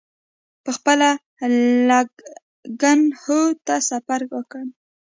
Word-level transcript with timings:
پخپله 0.63 1.09
لکنهو 1.89 3.41
ته 3.65 3.75
سفر 3.89 4.21
وکړي. 4.33 4.65